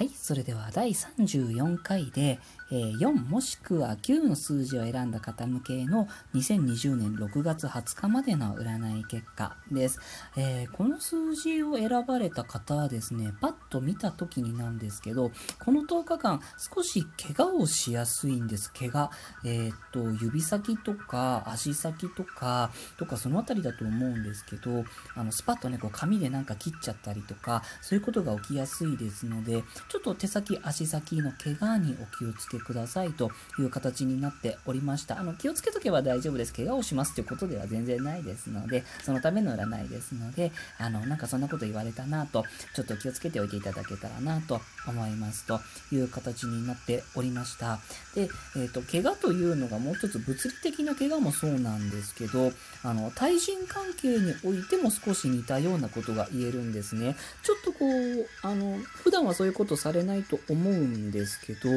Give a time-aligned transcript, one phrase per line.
[0.00, 2.38] はい、それでは第34回で、
[2.70, 10.00] え、4もしくは9の数字を選んだ方向けの2020年6月20日までの占い結果です。
[10.38, 18.72] えー、この数字を選ばれた方はですね、パッと見た時になんですけど、この10日間少し怪我をしやすいんです。
[18.72, 19.10] 怪我。
[19.44, 35.18] えー、っと、指先とか足先とか、とかその辺りだと思うんですけど、あの、スパッとね、こう紙でなんか切っちゃったりとか、そういうことが起きやすいですので、ちょっと手先、足先の怪我にお気をつけくださいという形になっておりました。
[35.18, 36.54] あの、気をつけとけば大丈夫です。
[36.54, 42.44] 怪我をしますということでは全然ないですので、そのための占いですので、あの、なんかそんなこと言われたなと、
[42.76, 45.58] ちょっと気をつけておいていただけたらなと思いますと
[45.90, 47.80] いう形になっておりました。
[48.14, 52.52] で、えっ、ー、と、怪我というのがもう一つ物理的な怪我もそうなんですけど、
[52.84, 57.16] あの、対人関係においても少し似たようなことが言えるんですね。
[57.42, 61.70] ちょっとこう、あの、普段はそういうことされないと思うんですけど、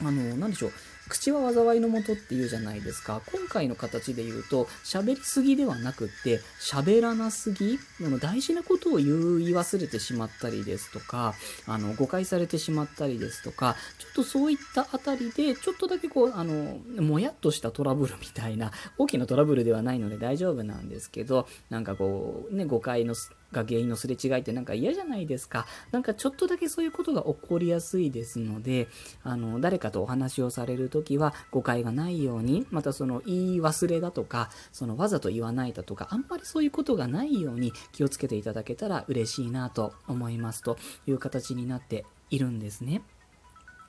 [0.00, 0.72] あの、なんでしょう。
[1.12, 3.20] 口は災いのもとって言うじゃないですか。
[3.30, 9.08] 今回の形で言うと、喋りすぎではなくって、喋らなすぎ、あの大事なことを言い
[9.54, 11.34] 忘れてしまったりですとか、
[11.66, 23.14] あの、誤解されてしまったりですとか、ちょっとそういったあたりで、ちょっとだけこう、あの、もやっとしたトラブルみたいな、大きなトラブルではないので大丈夫なんですけど、なんかこう、ね、誤解の
[23.52, 25.66] が原因のすれ違いってなんか嫌じゃないですか。
[25.92, 28.88] なんかちょっとだけそういうことが起こりやすいですので、
[29.22, 43.02] あの、誰かとお話をされると時は誤解がないように、またその言い忘れだとか、そのわざと言わないだとか、あんまりそういうことがないように気をつけていただけたら嬉しいなと思いますという形になっているんですね。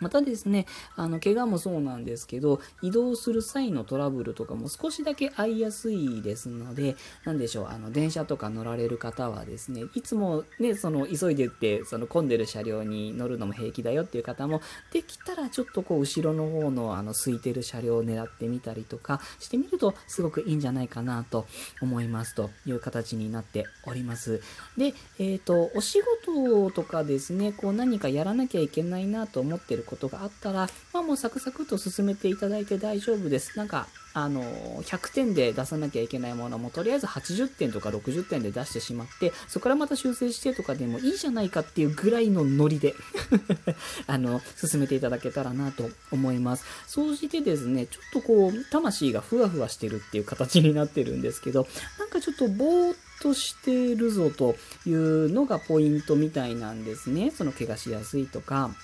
[0.00, 14.60] またですね、あの、怪我もそうなんですけど、移動する際のトラブルとかも少しだけ合いやすいですので、なんでしょう、あの、電車とか乗られる方はですね、いつもね、その、急いでって、その、混んでる車両に乗るのも平気だよっていう方も、
[14.92, 21.46] できたらちょっとこう、後ろの方の、あの、空いてる車両を狙ってみたりとかしてみると、すごくいいんじゃないかなと
[21.80, 24.40] 思いますという形になっております。
[24.76, 26.08] で、えっ、ー、と、お仕事
[26.74, 33.56] とかですね、こう、何かやらなきゃいけないなと思ってることがあったら、まあもうサクサクと進めていただいて大丈夫です。
[33.56, 33.88] なんか、
[34.24, 34.42] あの、
[34.82, 42.94] 100点で出さなきゃいけないものも、とりあえず80点とか60点で出してしまって、そこからまた修正してとかでもいいじゃないかっていうぐらいのノリで
[44.06, 46.64] あの、進めていただけたらなと思います。
[46.86, 51.68] 総じてですね、ちょっとこう、魂がふわふわしてるっていう形になってるんですけど、
[51.98, 54.56] なんかちょっとぼーっとしてるぞと
[54.86, 57.30] いうのがポイントみたいなんですね。
[57.30, 58.74] その怪我しやすいとか、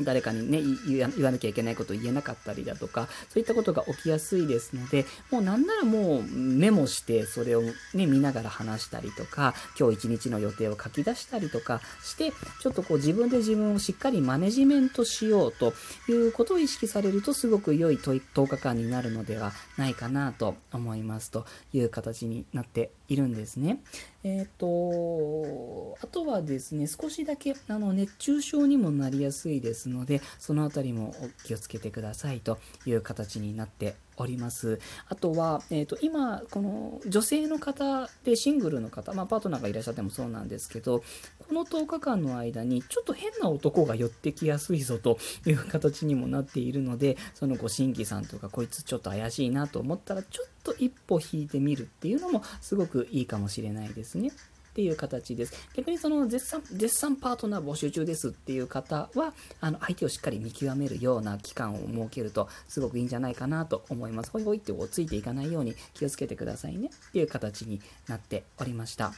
[0.00, 7.62] 誰かにね、言わなきゃいけないことを言えなかったりだとか、そういったことが起きやすいですので、もうなんならもうメモして、それを
[7.94, 12.32] ね、見ながら話したりとか、今日一日の予定を書き出したりとかして、
[12.62, 15.74] ちょっとこう自分で自分をしっかりマネジメントしようと
[16.08, 23.82] いうことを意識されると、すごく良い10日間になるのではないかなと思いますという形になっているんですね。
[24.24, 34.80] えっ、と、あとはですね、少しだけあの熱中症にもなりやすいですので、そのあたりも気をつけてくださいという形になっております。
[35.08, 41.02] あとは、えっ、ー、と、今、この女性の方でシングルの方、まあ、パートナーがいらっしゃってもそうなんですけど、
[41.38, 54.32] この10日間の間にちょっと変な男が寄ってきやすいぞという形にもなっているので、そのご新規さんとか、こいつちょっと怪しいなと思ったら、ちょっと一歩引いてみるっていうのもすごくいいかもしれないですね。
[54.72, 55.52] っていう形です。
[55.74, 64.30] 逆にその絶賛、絶賛パートナー募集中ですっていう方は、あの、相手をしっかり見極めるような期間を設けると、すごくいいんじゃないかなと思います。
[64.30, 69.12] ほいほいってこうついていかないように気をつけてくださいねっていう形になっておりました。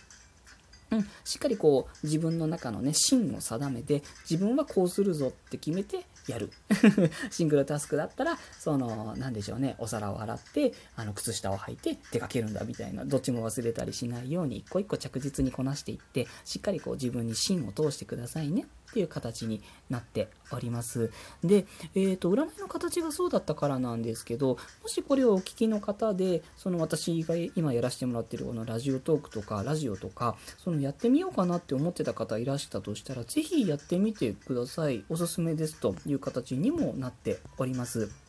[0.91, 6.51] うん、しっかりこう自分の中のね芯を定めて自分はこうするぞって決めてやる。
[7.31, 18.67] シングルタスクだったらその何でしょうねお皿を洗ってあの靴下を履いて出かけるんだみたいなどっちも忘れたりしないように一個一個着実にこなしていってしっかりこう自分に芯を通してくださいね。
[18.95, 19.61] っていう形に
[19.91, 21.11] なっております。
[21.43, 35.05] で、えっ、ー、と、占いの形がそうだったからなんですけど、もしこれをお聞きの方で、その私が今やらせてもらってるこのラジオトークとか、ラジオとか、そのやってみようかなって思ってた方いらしたとしたら、是非やってみてください。
[35.09, 38.24] おすすめですという形にもなっております。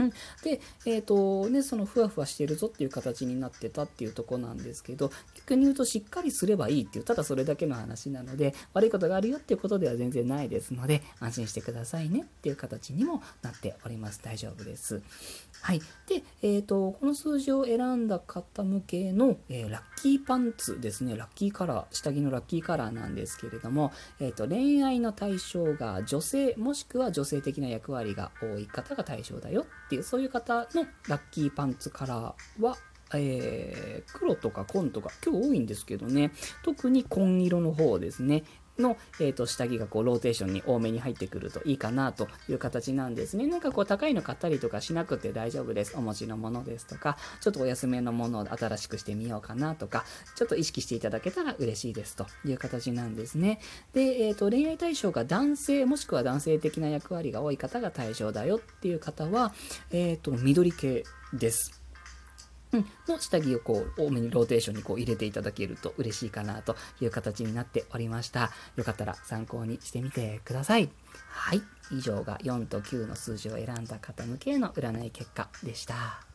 [0.00, 0.12] うん
[0.42, 14.20] で、え、ー、とね、そのふわふわしてるぞっていう形になってたっていうとこなんですけど、逆に言うとしっかりすればいいっていう、ただそれだけの話なので、悪いことがあるよっていうことでは全然ないですので、安心してくださいねっていう形にもなっております。
[14.22, 15.02] 大丈夫です。
[15.62, 15.80] はい。
[16.08, 21.16] で、えっ、ー、と、この数字を選んだ方向けの、えー、ラッキーパンツですね。
[21.16, 32.76] ラッキーカラー、下着のラッキーカラーなんですけれども、えっ、ー、と、恋愛の対象が女性、もしくは女性的な役割が多い方が対象だよていう、そういう方のラッキーパンツカラーは、
[33.14, 36.32] えー、黒とか紺とか、今日多いんですけどね、
[36.64, 38.44] 特に紺色の方ですね。
[38.80, 43.46] の、えーと、下着がこうローテーションに多めに入ってくるといいかなという形なんですね。
[43.46, 45.94] なんかこう高いの買ったりとかしなくて大丈夫です。
[45.96, 50.04] お持ちのものですとか、ちょっとお安めのものを新しくしてみようかなとか、
[50.34, 53.60] ちょっと意識していただけたら嬉しいですという形なんですね。
[53.92, 59.52] で、えーと、恋愛対象が男性もしくは男性的な役割が多い方が対象だよっていう方は、
[59.90, 61.79] えっ、ー、と、緑系です。
[63.08, 68.50] の下着をこう多めにローテーションにこう入れていただけると嬉しいかなという形になっておりました。
[68.76, 70.88] よかったら参考にしてみてください。
[71.28, 71.62] はい。
[71.92, 76.29] 以上が4と9の数字を選んだ方向けの占い結果でした。